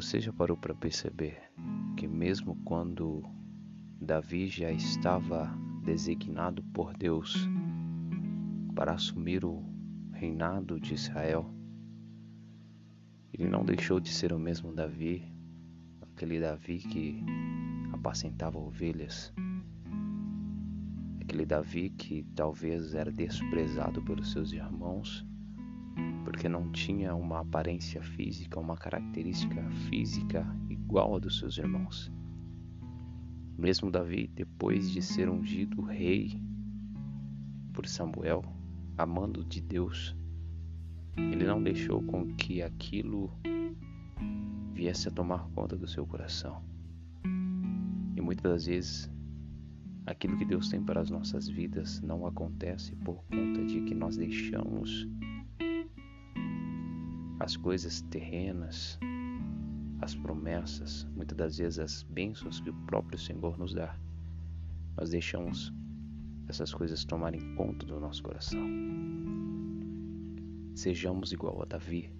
Você 0.00 0.20
já 0.20 0.32
parou 0.32 0.56
para 0.56 0.72
perceber 0.76 1.50
que, 1.96 2.06
mesmo 2.06 2.54
quando 2.64 3.24
Davi 4.00 4.46
já 4.46 4.70
estava 4.70 5.50
designado 5.84 6.62
por 6.72 6.96
Deus 6.96 7.36
para 8.76 8.92
assumir 8.92 9.44
o 9.44 9.60
reinado 10.12 10.78
de 10.78 10.94
Israel, 10.94 11.52
ele 13.32 13.48
não 13.48 13.64
deixou 13.64 13.98
de 13.98 14.10
ser 14.10 14.32
o 14.32 14.38
mesmo 14.38 14.72
Davi, 14.72 15.34
aquele 16.00 16.38
Davi 16.38 16.78
que 16.78 17.20
apacentava 17.92 18.56
ovelhas, 18.56 19.34
aquele 21.20 21.44
Davi 21.44 21.90
que 21.90 22.22
talvez 22.36 22.94
era 22.94 23.10
desprezado 23.10 24.00
pelos 24.02 24.30
seus 24.30 24.52
irmãos 24.52 25.26
porque 26.38 26.48
não 26.48 26.70
tinha 26.70 27.16
uma 27.16 27.40
aparência 27.40 28.00
física, 28.00 28.60
uma 28.60 28.76
característica 28.76 29.60
física 29.90 30.46
igual 30.70 31.16
a 31.16 31.18
dos 31.18 31.40
seus 31.40 31.58
irmãos. 31.58 32.12
Mesmo 33.58 33.90
Davi, 33.90 34.30
depois 34.36 34.88
de 34.88 35.02
ser 35.02 35.28
ungido 35.28 35.82
rei 35.82 36.40
por 37.72 37.88
Samuel, 37.88 38.44
amando 38.96 39.44
de 39.44 39.60
Deus, 39.60 40.16
ele 41.16 41.44
não 41.44 41.60
deixou 41.60 42.00
com 42.04 42.32
que 42.36 42.62
aquilo 42.62 43.32
viesse 44.72 45.08
a 45.08 45.10
tomar 45.10 45.48
conta 45.56 45.76
do 45.76 45.88
seu 45.88 46.06
coração. 46.06 46.62
E 48.14 48.20
muitas 48.20 48.44
das 48.44 48.66
vezes, 48.66 49.10
aquilo 50.06 50.38
que 50.38 50.44
Deus 50.44 50.68
tem 50.68 50.80
para 50.84 51.00
as 51.00 51.10
nossas 51.10 51.48
vidas 51.48 52.00
não 52.00 52.28
acontece 52.28 52.94
por 52.94 53.24
conta 53.24 53.64
de 53.64 53.80
que 53.80 53.92
nós 53.92 54.16
deixamos 54.16 55.04
as 57.40 57.56
coisas 57.56 58.00
terrenas, 58.02 58.98
as 60.00 60.14
promessas, 60.14 61.06
muitas 61.14 61.36
das 61.36 61.58
vezes 61.58 61.78
as 61.78 62.02
bênçãos 62.04 62.60
que 62.60 62.70
o 62.70 62.74
próprio 62.86 63.18
Senhor 63.18 63.58
nos 63.58 63.74
dá. 63.74 63.96
Nós 64.96 65.10
deixamos 65.10 65.72
essas 66.48 66.72
coisas 66.72 67.04
tomarem 67.04 67.54
conta 67.54 67.86
do 67.86 68.00
nosso 68.00 68.22
coração. 68.22 68.66
Sejamos 70.74 71.32
igual 71.32 71.62
a 71.62 71.64
Davi 71.64 72.12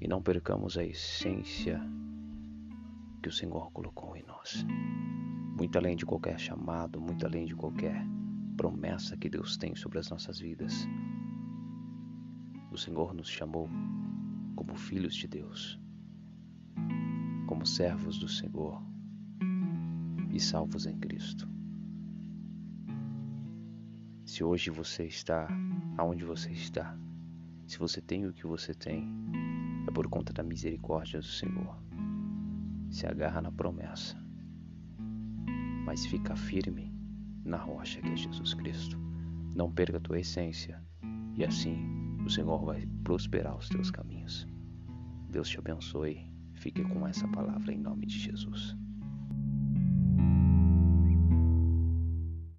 e 0.00 0.06
não 0.06 0.22
percamos 0.22 0.76
a 0.76 0.84
essência 0.84 1.80
que 3.22 3.28
o 3.28 3.32
Senhor 3.32 3.72
colocou 3.72 4.16
em 4.16 4.24
nós. 4.26 4.64
Muito 5.56 5.76
além 5.76 5.96
de 5.96 6.06
qualquer 6.06 6.38
chamado, 6.38 7.00
muito 7.00 7.26
além 7.26 7.46
de 7.46 7.54
qualquer 7.54 8.04
promessa 8.56 9.16
que 9.16 9.28
Deus 9.28 9.56
tem 9.56 9.74
sobre 9.74 9.98
as 9.98 10.08
nossas 10.10 10.38
vidas. 10.38 10.86
O 12.70 12.76
Senhor 12.76 13.14
nos 13.14 13.28
chamou 13.28 13.68
como 14.58 14.74
filhos 14.74 15.14
de 15.14 15.28
Deus, 15.28 15.80
como 17.46 17.64
servos 17.64 18.18
do 18.18 18.26
Senhor 18.26 18.82
e 20.32 20.40
salvos 20.40 20.84
em 20.84 20.98
Cristo. 20.98 21.48
Se 24.24 24.42
hoje 24.42 24.68
você 24.68 25.04
está 25.04 25.46
aonde 25.96 26.24
você 26.24 26.50
está, 26.50 26.98
se 27.68 27.78
você 27.78 28.00
tem 28.00 28.26
o 28.26 28.32
que 28.32 28.48
você 28.48 28.74
tem, 28.74 29.08
é 29.86 29.92
por 29.92 30.08
conta 30.08 30.32
da 30.32 30.42
misericórdia 30.42 31.20
do 31.20 31.26
Senhor. 31.26 31.80
Se 32.90 33.06
agarra 33.06 33.40
na 33.40 33.52
promessa, 33.52 34.20
mas 35.86 36.04
fica 36.04 36.34
firme 36.34 36.92
na 37.44 37.58
rocha 37.58 38.00
que 38.00 38.08
é 38.08 38.16
Jesus 38.16 38.54
Cristo. 38.54 38.98
Não 39.54 39.70
perca 39.70 39.98
a 39.98 40.00
tua 40.00 40.18
essência 40.18 40.82
e 41.36 41.44
assim 41.44 41.97
o 42.28 42.30
Senhor 42.30 42.62
vai 42.62 42.86
prosperar 43.04 43.56
os 43.56 43.70
teus 43.70 43.90
caminhos. 43.90 44.46
Deus 45.30 45.48
te 45.48 45.58
abençoe. 45.58 46.30
Fique 46.56 46.82
com 46.84 47.06
essa 47.06 47.26
palavra 47.28 47.72
em 47.72 47.78
nome 47.78 48.04
de 48.04 48.18
Jesus. 48.18 48.76